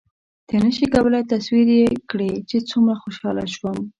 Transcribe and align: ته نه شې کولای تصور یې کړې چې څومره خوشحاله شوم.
ته 0.47 0.53
نه 0.63 0.69
شې 0.75 0.85
کولای 0.93 1.23
تصور 1.33 1.67
یې 1.79 1.85
کړې 2.09 2.31
چې 2.49 2.57
څومره 2.69 2.93
خوشحاله 3.01 3.45
شوم. 3.53 3.77